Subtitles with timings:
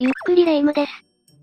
[0.00, 0.92] ゆっくりレ夢ムです。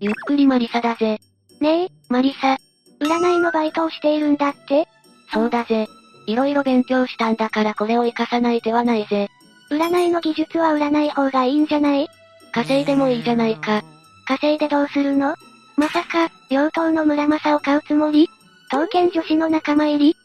[0.00, 1.20] ゆっくりマリサだぜ。
[1.60, 2.56] ねえ、マリサ。
[3.00, 4.88] 占いのバイトをしているんだって？
[5.30, 5.86] そうだぜ。
[6.26, 9.28] いろいろ勉強したんだからこれを活かさない手はないぜ。
[9.70, 12.08] 占いの技術は売らない方がいいんじゃない？
[12.52, 13.82] 稼いでもいいじゃないか。
[14.26, 15.36] 稼いでどうするの？
[15.76, 18.30] まさか、妖刀の村正を買うつもり？
[18.70, 20.16] 刀剣女子の仲間入り？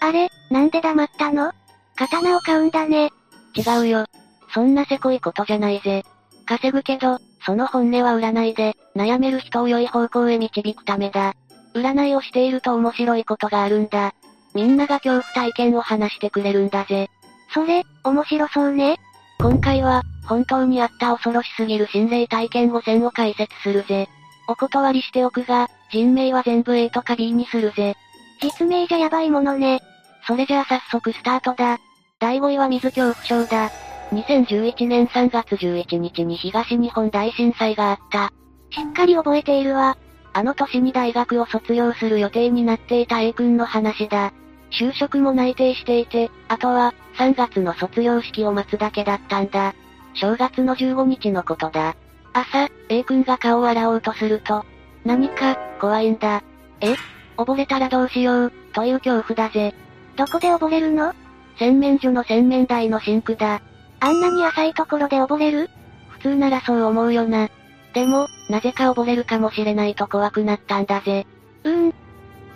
[0.00, 1.52] あれ、なんで黙ったの？
[1.96, 3.10] 刀を買うんだね。
[3.54, 4.06] 違うよ。
[4.54, 6.02] そんなせこいことじゃないぜ。
[6.50, 11.34] 稼ぐけど、その本音は占いで、悩める人を良い方向へ導くためだ。
[11.74, 14.14] 占いをしていると面白いことがあるんだ。
[14.52, 17.08] みんなが恐怖体験を話してくれるんだぜ。
[17.54, 18.98] それ、面白そうね。
[19.38, 24.08] 今回は、本当にあった恐ろしすぎる心霊体験5選を解説するぜ。
[24.48, 27.94] お断りしておくが、人名は全部 A とか B にするぜ。
[28.42, 29.80] 実名じゃやばいものね。
[30.26, 31.78] それじゃあ早速スタートだ。
[32.18, 33.70] 第5位は水恐怖症だ。
[34.12, 38.32] 2011年3月11日に東日本大震災があった。
[38.70, 39.96] しっかり覚えているわ。
[40.32, 44.32] あの年に大学を卒業する予定になっていた A 君の話だ。
[44.72, 49.74] 就職も内定していて、あとは、3月の卒業式を待つだけだったんだ。
[50.14, 51.96] 正月の15日のことだ。
[52.32, 54.64] 朝、A 君が顔を洗おうとすると、
[55.04, 56.42] 何か、怖いんだ。
[56.80, 56.94] え？
[57.36, 59.74] 溺れたらどうしよう、という恐怖だぜ。
[60.16, 61.14] どこで溺れるの？
[61.58, 63.62] 洗面所の洗面台のシンクだ。
[64.00, 65.70] あんなに浅いところで溺れる？
[66.08, 67.48] 普通ならそう思うよな。
[67.92, 71.26] でも、なぜか溺れるかもしれないと怖くなったんだぜ。
[71.64, 71.94] うーん。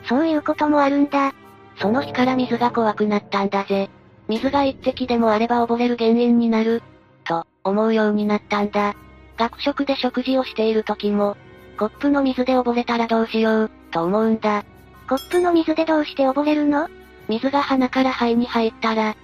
[0.09, 1.35] そういうこともあるんだ。
[1.79, 3.91] その日から水が怖くなったんだぜ。
[4.29, 6.83] 水が一滴でもあれば溺れる原因になる。
[7.25, 8.95] と、思うようになったんだ。
[9.37, 11.37] 学食で食事をしている時も、
[11.79, 14.65] コップの水で溺れたらどうしよう、と思うんだ。
[15.09, 16.89] コップの水でどうして溺れるの？
[17.29, 19.17] 水が鼻から肺に入ったら、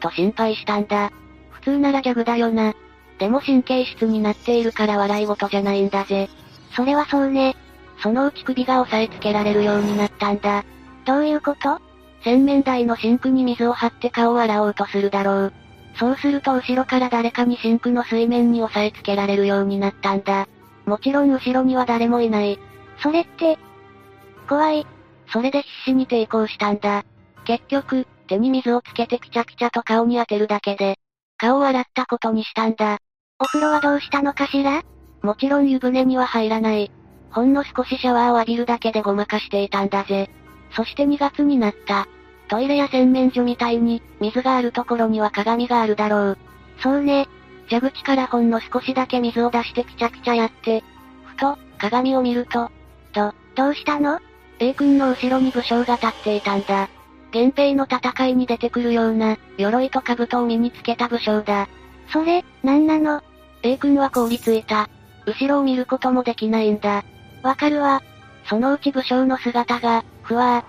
[0.00, 1.12] と心配したんだ。
[1.62, 2.74] 普通ならギャグだよな。
[3.18, 6.28] でも神経質になっているから笑い事じゃないんだぜ。
[6.74, 7.56] それはそうね。
[8.02, 10.64] そのうち首が押さえつけられるようになったんだ。
[11.04, 11.80] どういうこと？
[12.24, 15.52] 洗面台のシンクに水を張って顔を洗おうとするだろう。
[15.94, 20.48] そうすると後ろから誰かにシンクの水面に押さえつけられるようになったんだ。
[20.84, 22.58] もちろん後ろには誰もいない。
[23.00, 23.56] それって、
[24.48, 24.86] 怖い。
[25.32, 27.04] それで必死に抵抗したんだ。
[27.44, 30.98] 結局、手に水をつけてくちゃくちゃと顔に当てるだけで、
[31.42, 32.98] 顔を洗ったことにしたんだ。
[33.40, 34.84] お風呂はどうしたのかしら？
[35.22, 36.92] もちろん湯船には入らない。
[37.32, 40.30] ほんの少しシャワーを浴びるだけでごまかしていたんだぜ。
[40.76, 42.06] そして2月になった。
[42.46, 46.38] トイレや洗面所みたいに、水があるところには鏡があるだろう。
[46.80, 47.26] そうね。
[47.66, 50.84] 蛇口からほんの少しだけ水を出してくちゃくちゃやって、
[51.24, 52.70] ふと、鏡を見ると、
[53.12, 54.20] と、どうしたの
[54.60, 56.88] ?A 君の後ろに武将が立っていたんだ。
[57.32, 61.68] 源平の戦いに出てくるような、鎧と兜を身につけた武将だ。
[62.12, 63.22] それ、なんなの
[63.62, 64.88] ?A 君は凍りついた。
[65.26, 67.04] 後ろを見ることもできないんだ。
[67.42, 68.02] わかるわ。
[68.44, 70.64] そのうち武将の姿が、ふわ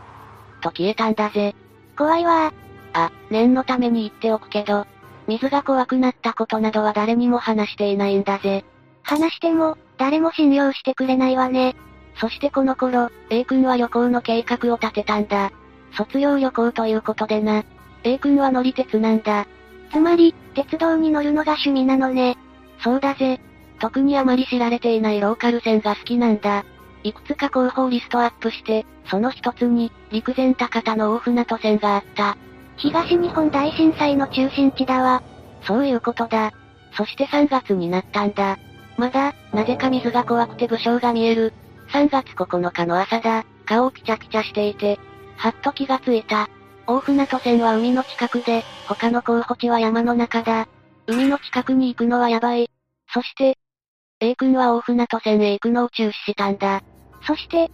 [0.59, 1.56] ー、と消えたんだぜ。
[1.97, 2.53] 怖いわ
[2.94, 4.85] あ、念のために言っておくけど、
[5.28, 8.63] 水が怖くなったことなどは誰にも話していないんだぜ。
[9.01, 11.75] 話しても、誰も信用してくれないわね。
[12.16, 15.51] そしてこの頃、A 君は旅行の計画を立てたんだ。
[15.96, 17.64] 卒業旅行ということでな。
[18.04, 19.48] A 君は乗り鉄なんだ。
[19.92, 22.38] つまり、鉄道に乗るのが趣味なのね。
[22.84, 23.40] そうだぜ。
[23.80, 26.66] 特にあまり知られていないローカル線が好きなんだ。
[27.04, 32.38] いくつか候補をリストアップして、その一つに、陸前高田の大船渡線があった。
[32.78, 35.22] 東日本大震災の中心地だわ。
[35.64, 36.54] そういうことだ。
[36.96, 38.58] そして3月になったんだ。
[38.98, 41.54] まだ、なぜか水が怖くて武将が見える。
[41.92, 43.46] 3月9日の朝だ。
[43.66, 45.00] 顔をくちゃくちゃしていて。
[45.44, 46.50] はっと気がついた。
[46.88, 50.70] 大船渡線は海の近くで、他の候補地は山の中だ。
[51.06, 52.70] 海の近くに行くのはやばい。
[53.14, 53.58] そして、
[54.22, 56.81] A 君は大船渡線へ行くのを中止したんだ。
[57.28, 57.70] そして、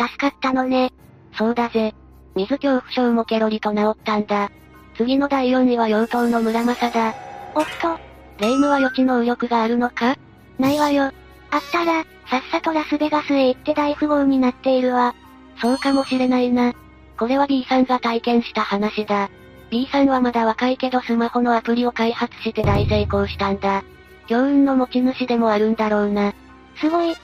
[0.00, 0.94] 助かったのね。
[1.36, 1.94] そうだぜ。
[2.34, 4.50] 水恐怖症もケロリと治ったんだ。
[4.96, 7.14] 次の第4位は妖刀の村正だ。
[7.54, 7.98] おっと。
[8.42, 10.16] 霊夢は予知能力があるのか？
[10.58, 11.12] ないわよ。
[11.50, 15.14] あったら、さっさとラスベガスへ行って大富豪になっているわ。
[15.60, 16.72] そうかもしれないな。
[17.16, 19.30] これは B さんが体験した話だ。
[19.70, 23.84] B さんはまだ若いけどスマホのアプリを開発して大成功したんだ。
[24.26, 26.34] 強運の持ち主でもあるんだろうな。
[26.76, 27.14] すごい。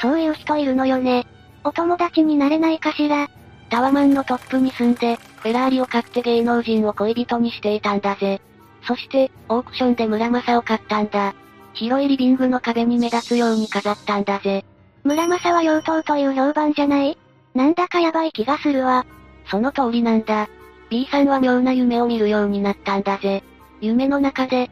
[0.00, 1.26] そういう人いるのよね。
[1.64, 3.28] お友達になれないかしら。
[3.70, 8.40] タワマンのトップに住んで、フェラーリを買って芸能人を恋人にしていたんだぜ。
[8.82, 11.34] そして、オークションで村正を買ったんだ。
[11.74, 14.64] 広いリビングの壁に目立つように飾ったんだぜ。
[15.04, 17.16] 村正は妖刀という評判じゃない
[17.54, 19.06] なんだかやばい気がするわ。
[19.50, 20.48] その通りなんだ。
[20.90, 23.42] B さんは妙な夢を見るようになったんだぜ。
[23.80, 24.70] 夢の中で、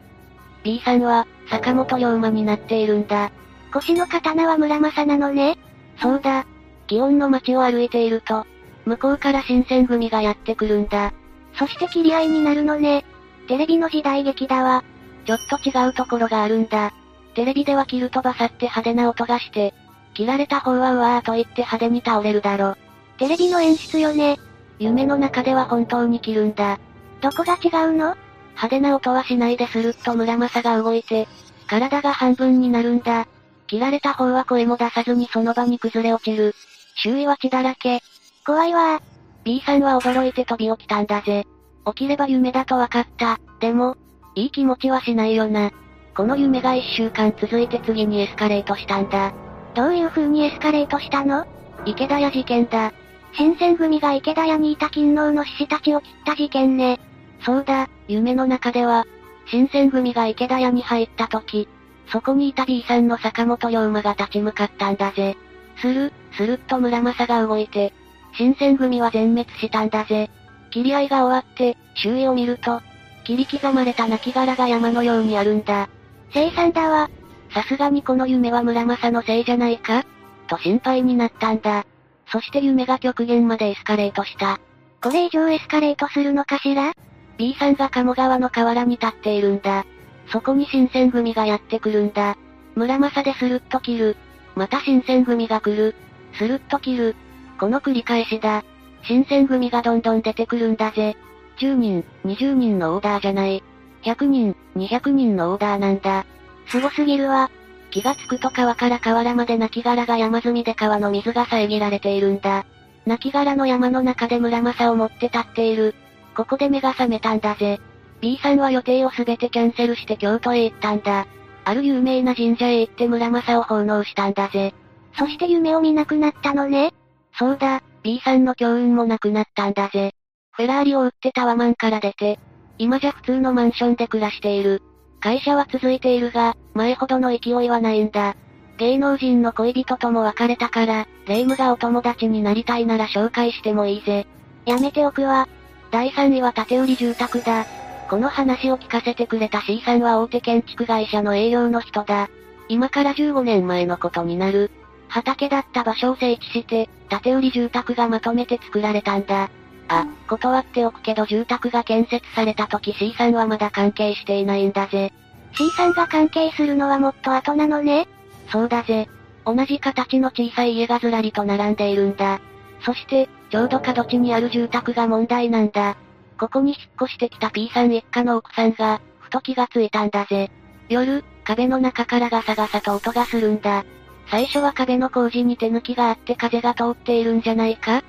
[0.62, 3.30] B さんは、坂本龍馬になっているんだ。
[3.72, 5.58] 腰の刀は村正なのね。
[6.00, 6.46] そうだ。
[6.88, 8.46] 祇園の街を歩いていると、
[8.84, 11.12] 向こうから新選組がやってくるんだ。
[11.54, 13.04] そして切り合いになるのね。
[13.48, 14.84] テレビの時代劇だわ。
[15.26, 16.92] ちょっと違うところがあるんだ。
[17.34, 19.74] テレビでは切るとバサって派手な音がして、
[20.14, 22.76] 切られた方はうわーと言って派手に倒れるだろ。
[23.18, 24.38] テレビの演出よね。
[24.78, 26.78] 夢の中では本当に切るんだ。
[27.20, 28.16] どこが違うの？
[28.50, 31.28] 派手な音はしないでスルッと村正が動いて、
[31.66, 33.26] 体が半分になるんだ。
[33.66, 36.54] 切られた方は声も出さずにその場に崩れ落ちる。
[36.96, 38.00] 周囲は血だらけ。
[38.46, 39.02] 怖いわ
[39.44, 41.46] B さんは驚いて飛び起きたんだぜ。
[41.86, 43.38] 起きれば夢だと分かった。
[43.60, 43.96] でも、
[44.34, 45.70] いい気持ちはしないよな。
[46.16, 49.32] この夢が一週間続いて次にエスカレートしたんだ。
[49.74, 51.46] どういう風にエスカレートしたの？
[51.84, 52.92] 池田屋事件だ。
[53.38, 56.98] 新選組が池田屋にいた勤労の獅子たちを切った事件ね。
[57.46, 59.06] そうだ、夢の中では、
[59.46, 61.68] 新選組が池田屋に入った時、
[62.08, 65.36] そこにいた B さんの坂本龍馬が立ち向かったんだぜ。
[65.76, 67.92] する、するっと村正が動いて、
[68.36, 70.30] 新選組は全滅したんだぜ。
[70.72, 72.82] 切り合いが終わって、周囲を見ると、
[73.22, 75.88] 切り刻まれた亡骸が山のようにあるんだ。
[76.34, 77.08] 生産だわ。
[77.54, 80.04] さすがにこの夢は村正のせいじゃないか？
[80.48, 81.86] と心配になったんだ。
[82.30, 84.60] そして夢が極限までエスカレートした。
[85.02, 86.92] これ以上エスカレートするのかしら
[87.36, 89.86] ?B さんが鴨川の河原に立っているんだ。
[90.30, 92.36] そこに新選組がやってくるんだ。
[92.74, 94.16] 村正でスルッと切る。
[94.54, 95.94] また新選組が来る。
[96.34, 97.16] スルッと切る。
[97.58, 98.64] この繰り返しだ。
[99.04, 101.16] 新選組がどんどん出てくるんだぜ。
[101.58, 103.62] 10人、20人のオーダーじゃない。
[104.02, 106.26] 100人、200人のオーダーなんだ。
[106.66, 107.50] すすぎるわ。
[107.90, 112.66] 気がつくと川から河原まで亡骸が山積みで川の水が遮られているんだ。
[113.06, 115.94] 亡骸の山の中で村正を持って立っている。
[116.36, 117.80] ここで目が覚めたんだぜ。
[118.20, 121.26] B さんは予定をすべてキャンセルして京都へ行ったんだ。
[121.64, 124.74] ある有名な神社へ行って村正を奉納したんだぜ。
[125.18, 126.92] そして夢を見なくなったのね。
[127.38, 130.12] そうだ、B さんの強運もなくなったんだぜ。
[130.52, 132.38] フェラーリを売ってタワマンから出て、
[132.78, 134.82] 今じゃ普通のマンションで暮らしている。
[135.20, 138.36] 会社は続いているが、前ほどの勢いはないんだ。
[138.78, 144.26] 芸能人の恋人とも別れたから、霊夢がお友達になりたいなら紹介してもいいぜ。
[144.66, 145.48] やめておくわ。
[145.90, 147.66] 第3位は建売り住宅だ。
[148.08, 152.30] この話を聞かせてくれた C さんは大手建築会社の営業の人だ。
[152.68, 154.70] 今から15年前のことになる。
[155.08, 159.50] 畑だった場所を整地して、建売り住宅がまとめて作られたんだ。
[159.88, 165.12] あ、断っておくけど住宅が建設された時 C さんはまだ関係していないんだぜ。
[165.56, 168.06] C さんが関係するのはもっと後なのね
[168.52, 169.08] そうだぜ。
[169.44, 172.40] 同じ形の小さい家がずらりと並んでいるんだ。
[172.82, 175.96] そして、ちょうど角地にある住宅が問題なんだ。
[176.38, 180.50] ここに引っ越してきた P さん一家の奥さんが、ふと気がついたんだぜ。
[180.88, 183.84] 夜、壁の中からガサガサと音がするんだ。
[184.30, 188.02] 最初は壁の工事に手抜きがあって風が通っているんじゃないか？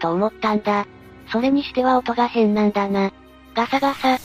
[0.00, 0.86] と思ったんだ。
[1.30, 3.12] それにしては音が変なんだな。
[3.54, 4.18] ガサガサ。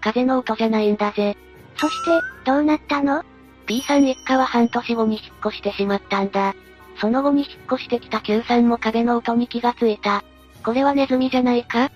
[0.00, 1.36] 風の音じゃないんだぜ。
[1.76, 2.10] そして、
[2.44, 3.22] どうなったの
[3.66, 6.54] ?P さん一家は半年後に引っ越してしまったんだ。
[7.00, 10.22] その後に引っ越してきた Q さんも壁の音に気がついた。
[10.62, 11.90] これはネズミじゃないか？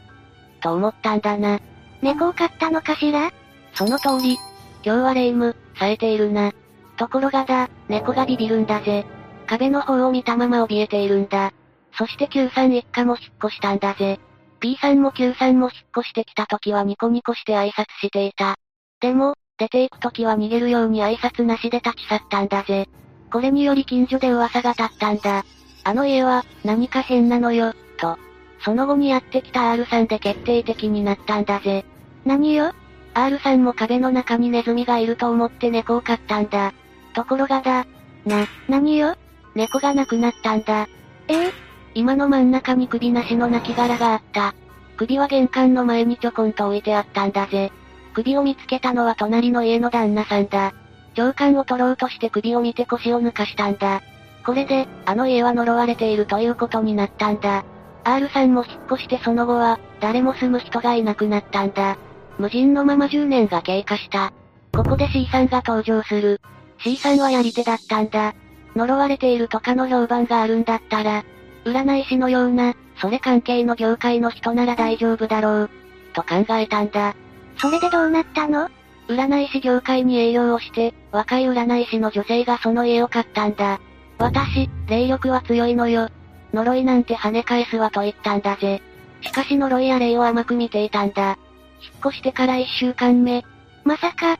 [0.62, 1.60] と思ったんだな。
[2.00, 3.30] 猫を飼ったのかしら？
[3.74, 4.38] その通り。
[4.82, 6.52] 今日は霊夢、冴えているな。
[6.96, 9.04] ところがだ、猫がビビるんだぜ。
[9.46, 11.52] 壁の方を見たまま怯えているんだ。
[11.96, 14.18] そして Q さん一家も引っ越したんだぜ。
[14.60, 18.56] P さんも Q さんも引っ越してきた時はニコニコして挨拶していた。
[19.00, 22.88] でも、出て行く時は逃げるように挨拶なしで立ち去ったんだぜ。
[23.30, 25.44] これにより近所で噂が立ったんだ。
[25.84, 28.18] あの家は、何か変なのよ、と。
[28.64, 31.84] その後にやってきた R さんで決定的になったんだぜ。
[32.24, 32.72] 何よ
[33.12, 36.72] ?R さんも壁の中にネズミがいると思って猫を飼ったんだ。
[37.14, 37.86] ところがだ。
[38.24, 39.16] な、何よ？
[39.54, 40.88] 猫が亡くなったんだ。
[41.28, 41.63] ええ？
[41.94, 44.54] 今の真ん中に首なしの亡骸があった。
[44.96, 47.72] 首は玄関の前にちょこんと置いてあったんだぜ。
[48.14, 50.72] 首を見つけたのは隣の家の旦那さんだ。
[51.14, 54.02] 長官を取ろうとして首を見て腰を抜かしたんだ。
[54.44, 57.64] これで、あの家は呪われているということになったんだ。
[58.04, 61.96] R さんも引っ越してその後は、誰も住む人がいなくなったんだ。
[62.38, 64.32] 無人のまま10年が経過した。
[64.74, 66.40] ここで C さんが登場する。
[66.80, 68.34] C さんはやり手だったんだ。
[68.76, 71.24] 呪われているとかの評判があるんだったら、
[71.64, 75.70] 占い師のような、それ関係の業界の人なら大丈夫だろう。
[76.12, 77.14] と考えたんだ。
[77.58, 78.68] それでどうなったの？
[79.08, 83.80] 占い師業界に営業をして、若い占い師の女性がその家を買ったんだ。
[84.18, 86.08] 私、霊力は強いのよ。
[86.52, 88.80] 呪いなんて跳ね返すわと言ったんだぜ。
[89.22, 91.38] しかし呪いや霊を甘く見ていたんだ。
[91.80, 93.44] 引っ越してから一週間目。
[93.84, 94.38] まさか、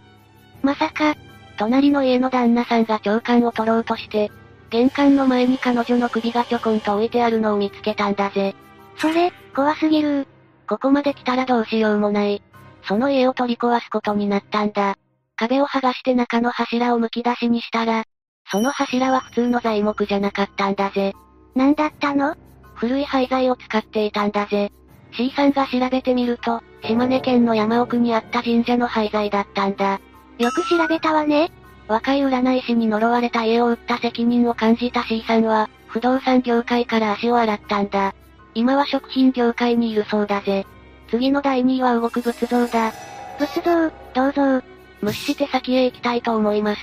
[0.63, 1.15] まさか、
[1.59, 4.31] 隣の家の旦那さんが長官を取ろうとして、
[4.75, 8.57] 玄関の前に彼女の首がちょこんと置いてあるのを見つけたんだぜ。
[8.97, 10.27] それ、怖すぎる
[10.69, 12.43] ここまで来たらどうしようもない。
[12.83, 14.97] その家を取り壊すことになったんだ。
[15.37, 18.03] 壁を剥がして中の柱を剥き出しにしたら、
[18.51, 21.13] その柱は普通の材木じゃなかったんだぜ。
[21.55, 22.35] 何だったの？
[22.75, 24.73] 古い廃材を使っていたんだぜ。
[25.13, 30.01] C さんが調べてみると、島根県の山奥にあった神社の廃材だったんだ。
[30.39, 31.53] よく調べたわね。
[31.87, 38.15] 若い占い師に呪われた家を売った責任を感じた C さんは、不動産業界から足を洗ったんだ。
[38.55, 40.67] 今は食品業界にいるそうだぜ。
[41.11, 42.93] 次の第2位は動く仏像だ。
[43.39, 44.63] 仏像、銅像。
[45.03, 46.81] 無視して先へ行きたいと思います。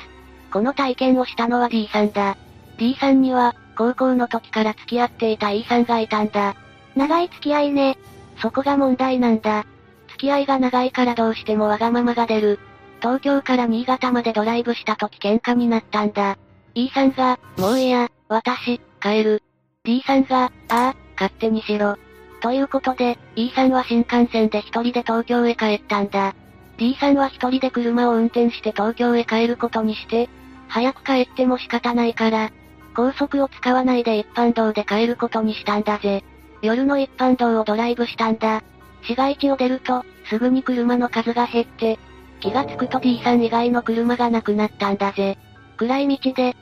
[0.52, 2.38] この体験をしたのは D さんだ。
[2.78, 6.56] D さんには、高校の時から付き合っていた E さんがいたんだ。
[6.96, 7.98] 長い付き合いね。
[8.42, 9.66] そこが問題なんだ。
[10.10, 12.60] 付き合いが長いからどうしてもわがままが出る。
[13.02, 16.38] 東京から新潟までドライブした時喧嘩になったんだ。
[16.76, 19.44] E さんが、もういや、私、帰る。
[19.84, 21.98] D さんが、ああ、勝手にしろ。
[22.42, 26.36] ということで、E さんは新幹線で一人で東京へ帰ったんだ。
[26.78, 30.30] D さんは一人で車を運転して東京へ帰ることにして、
[30.68, 32.52] 早く帰っても仕方ないから、
[32.96, 36.24] 高速を使わないで一般道で帰ることにしたんだぜ。
[36.62, 38.64] 夜の一般道をドライブしたんだ。
[39.04, 41.98] 市街地を出ると、すぐに車の数が減って、
[42.42, 45.38] 気がつくと D さん以外の車がなくなったんだぜ。
[45.78, 46.56] 暗い道で、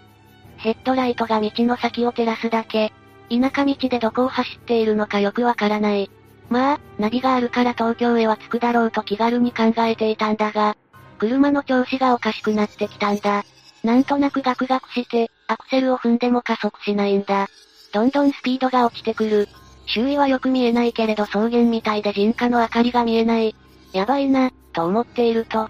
[0.58, 2.94] ヘッドライトが道の先を照らすだけ。
[3.30, 6.12] 田舎道でどこを走っているのかよくわからない。
[6.50, 10.76] まあ、ナビがあるから東京へは着くだろうと気軽に考えていたんだが、
[11.18, 13.46] 車の調子がおかしくなってきたんだ。
[13.84, 17.48] なんとなくガクガクして、アクセルを踏んでも加速しないんだ。
[17.94, 19.48] どんどんスピードが落ちてくる。
[19.86, 23.56] 周囲はよく見えないけれど草原みたいで人家の明かりが見えない。
[23.94, 25.70] やばいな、と思っていると、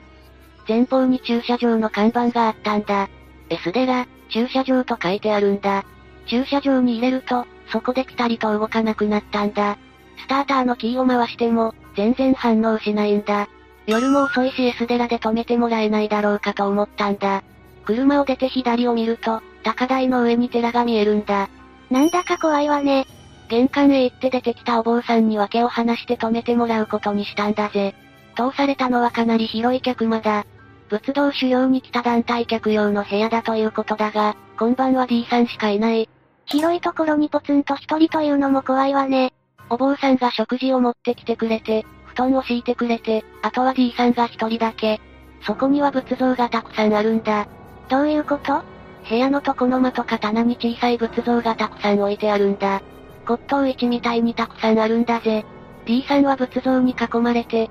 [0.68, 3.10] 前方に駐車場の看板があったんだ。
[3.50, 5.84] S 寺、駐車場と書いてあるんだ。
[6.28, 9.78] 駐車場に入れると、そこでピタリと動かなくなったんだ。
[10.18, 13.48] スターターのキーを回しても、全然反応しないんだ。
[13.88, 17.44] 夜も遅いし S 寺で止めてもらえないだろうかと思ったんだ。
[17.86, 21.50] 車を出て左を見ると、高台の上に寺が見えるんだ。
[21.90, 23.08] なんだか怖いわね。
[23.50, 27.96] 玄関へ行って出てきたお坊さんに訳を話して止めてもらうことにしたんだぜ。
[28.40, 30.46] 通されたのはかなり広い客間だ。
[30.88, 36.10] 仏道修行に来た団体客用の部屋だということだが、今晩は D さんしかいない。
[36.46, 39.34] 広いところにポツンと一人というのも怖いわね。
[39.70, 45.02] お坊さんが食事を持ってきてくれて、布団を敷いてくれて、あとは D さんが一人だけ。
[45.42, 47.48] そこには仏像がたくさんあるんだ。
[47.90, 48.64] どういうこと？
[49.08, 52.82] 部屋の床の間とか棚に小さい仏像がたくさん置いてあるんだ。
[53.28, 55.46] 骨董市みたいにたくさんあるんだぜ。
[55.86, 57.70] D さんは仏像に囲まれて、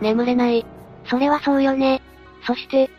[0.00, 0.66] 眠れない。
[1.06, 2.02] それはそうよね。
[2.46, 2.90] そして、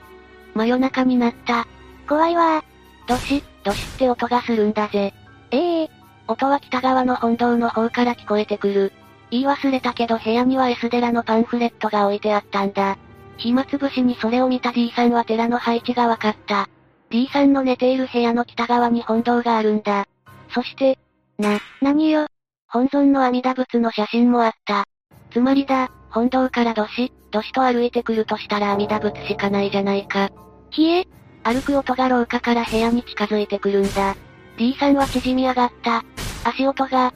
[0.53, 1.67] 真夜中になった。
[2.07, 2.63] 怖いわ
[3.07, 5.13] ドシ、ドシって音がするんだぜ。
[5.51, 5.89] ええー、
[6.27, 8.93] 音は北側の本堂の方から聞こえてくる。
[9.29, 12.97] 言い忘れたけど部屋には S 寺のパンフレットが置いてあったんだ。
[13.37, 16.69] 暇つぶしにそれを見た D さんは寺の配置が分かった。
[17.09, 20.05] D さんの寝ている部屋の北側に本堂があるんだ。
[20.53, 20.97] そして、
[21.37, 22.27] な、何よ。
[22.67, 24.85] 本尊の阿弥陀仏の写真もあった。
[25.31, 30.31] つまりだ、本堂からどし、どしと歩いてくるとしたら阿弥陀仏しかないじゃないか。
[30.71, 31.07] ひえ
[31.43, 34.15] 歩く音が廊下から部屋に近づいてくるんだ。
[34.57, 36.03] D さんは縮み上がった。
[36.43, 37.13] 足音が、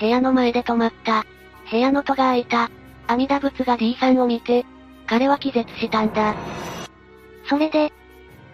[0.00, 1.24] 部屋の前で止まった。
[1.70, 2.72] 部屋の戸が開いた。
[3.06, 4.66] 阿弥陀仏が D さんを見て、
[5.06, 6.34] 彼は気絶したんだ。
[7.48, 7.92] それで、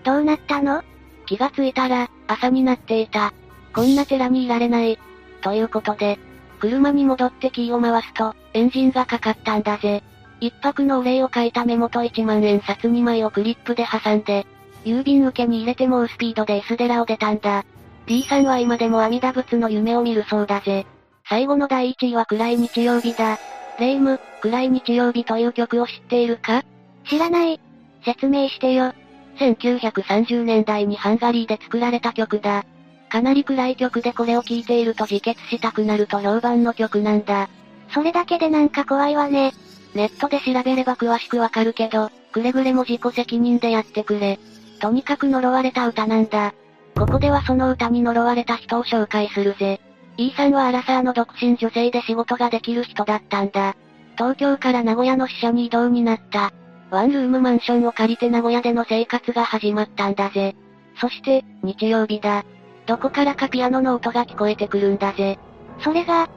[0.04, 0.82] どうなったの？
[1.24, 3.32] 気がついたら、朝になっていた。
[3.74, 4.98] こんな寺にいられない。
[5.40, 6.18] ということで、
[6.58, 10.02] 車に戻ってキーを回すと、エンジンがかかったんだぜ。
[10.40, 14.46] 一泊のお礼を書いたメモと1万円札2枚をクリップで挟んで、
[14.84, 17.64] 郵便受けに入れて猛スピードで S 寺を出たんだ。
[18.06, 20.86] D さんは今でも阿弥陀仏の夢を見るそうだぜ。
[21.28, 23.38] 最後の第1位は暗い日曜日だ。
[23.78, 26.64] レイム、暗い日曜日という曲を知っているか？
[27.08, 27.60] 知らない。
[28.04, 28.94] 説明してよ。
[29.38, 32.64] 1930年代にハンガリーで作られた曲だ。
[33.10, 37.48] かなり暗い曲でこれを聴いていると自決したくなると評判の曲なんだ。
[37.92, 39.52] それだけでなんか怖いわね。
[39.94, 44.38] ネットで調べれば詳しくわかるけど、くれぐれも自己責任でやってくれ。
[44.80, 46.54] とにかく呪われた歌なんだ。
[46.96, 49.80] ここではその歌に呪われた人を紹介するぜ。
[50.16, 53.74] E さんはアラサーの独身女性で仕事ができる人だったんだ。
[54.16, 56.52] 東京から名古屋の支社に移動になった。
[56.90, 60.56] ワンルームマンションを借りて名古屋での生活が始まったんだぜ。
[61.00, 62.44] そして、日曜日だ。
[62.86, 65.38] どこからかピアノの音が聞こえてくるんだぜ。
[65.82, 66.28] それが、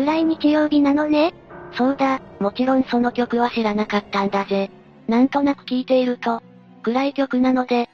[0.00, 1.34] 暗い日曜日なのね
[1.72, 4.70] そうだ、もちろんその曲は知らなかったんだぜ。
[5.06, 6.42] なんとなく聞いていると、
[6.82, 7.88] 暗い曲なので、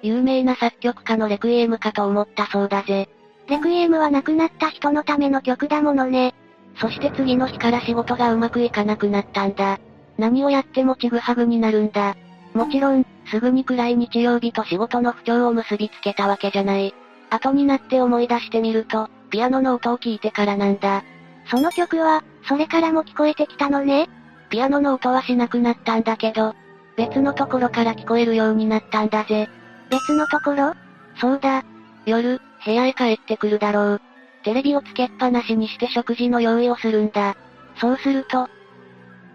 [0.00, 3.08] 有名な作曲家のレクイエムかと思ったそうだぜ。
[3.48, 6.34] レクイエムは亡くなった人のための曲だものね。
[6.80, 9.80] そして次の日から仕事がうまくいかなくなったんだ。
[10.18, 12.14] 何をやってもちぐはぐになるんだ。
[12.54, 16.94] もちろん、すぐに暗い日曜日と仕事の不調を結びつけたわけじゃない。
[17.28, 21.02] 後になって思い出してみると、ピアノの音を聞いてからなんだ。
[21.50, 24.08] その曲は、それからも聞こえてきたのね。
[24.50, 26.54] ピアノの音はしなくなったんだけど、
[26.96, 29.48] 別のところから聞こえるようになったんだぜ。
[29.90, 30.74] 別のところ？
[31.20, 31.64] そうだ。
[32.06, 34.00] 夜、部屋へ帰ってくるだろう。
[34.44, 37.36] テレビをつけっぱなしにして食事の用意をするんだ。
[37.80, 38.48] そうすると、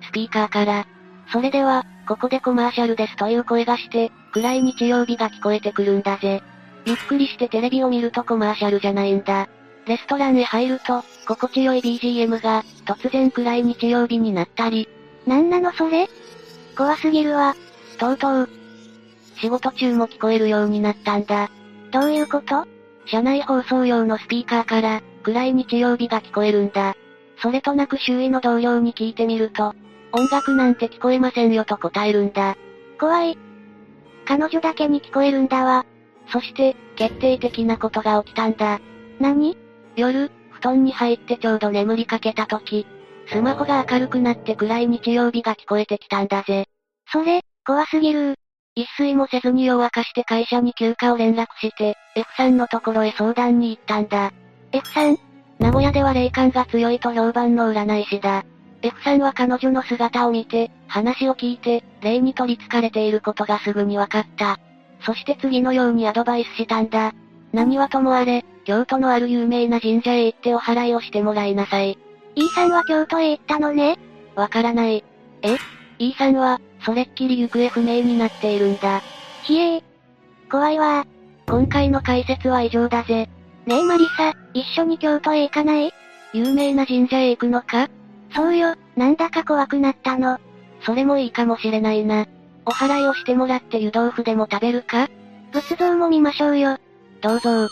[0.09, 0.87] スピーカーから、
[1.31, 6.41] それでは、ここでコマーシャルですという声がして、暗い日曜日が聞こえてくるんだぜ。
[6.85, 9.47] ゆっくりしてテレビを見るとコマーシャルじゃないんだ。
[9.87, 14.89] レストランへ入ると、心地よい BGM が、突然暗い日曜日になったり。
[15.27, 16.07] なんなのそれ？
[16.77, 17.55] 怖すぎるわ。
[17.97, 18.49] とうとう。
[19.39, 21.49] 仕事中も聞こえるようになったんだ。
[21.91, 22.65] どういうこと？
[23.05, 26.95] 車内放送用のスピーカーから、暗い日曜日が聞こえるんだ。
[27.41, 29.75] それとなく周囲の同僚に聞いてみると、
[30.11, 32.55] 音楽なんて聞こえませんよと答えるんだ。
[32.99, 33.37] 怖い。
[34.25, 35.85] 彼女だけに聞こえるんだわ。
[36.31, 38.79] そして、決定的なことが起きたんだ。
[39.19, 39.57] 何？
[39.95, 42.85] 夜、布団に入ってちょうど眠りかけた時、
[43.27, 46.65] スマホが明るくなって暗い日曜日が聞こえてきたんだぜ。
[47.11, 48.35] それ、怖すぎる
[48.75, 54.33] 一睡もせずに夜明かして会社に休暇を連絡して、F さんのところへ相談に行ったんだ。
[54.73, 55.17] F さん
[55.59, 58.43] 名古屋では霊感が強いと評判の占い師だ。
[58.81, 64.59] F さんは彼女の姿を見て、話を聞いて、霊に取り憑かれていることがすぐに分かった。
[65.05, 67.13] そして次のようにアドバイスしたんだ。
[67.53, 71.97] 何はともあれ、京都のある有名な神社へ行ってお祓いをしてもらいなさい。
[72.35, 73.97] E さんは京都へ行ったのね？
[74.35, 75.03] わからない。
[75.43, 75.55] え
[75.99, 79.01] ?E さんは、それっきり行方不明になっているんだ。
[79.43, 79.83] ひえー。
[80.51, 81.05] 怖いわ
[81.47, 83.29] 今回の解説は以上だぜ。
[83.65, 85.93] ねえマリサ、一緒に京都へ行かない？
[86.33, 87.87] 有名な神社へ行くのか？
[88.35, 90.39] そうよ、なんだか怖くなったの。
[90.81, 92.25] それもいいかもしれないな。
[92.65, 95.07] お祓いをしてもらって湯豆腐でも食べるか？
[95.51, 96.77] 仏像も見ましょうよ。
[97.21, 97.69] どうぞ。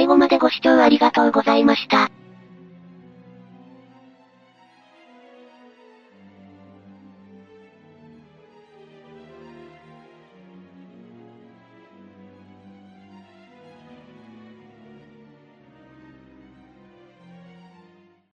[0.00, 2.10] 最後までご視聴ありがとうございました。